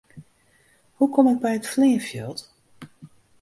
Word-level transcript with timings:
Hoe 0.95 1.09
kom 1.13 1.27
ik 1.33 1.39
by 1.43 1.51
it 1.59 1.67
fleanfjild? 1.73 2.39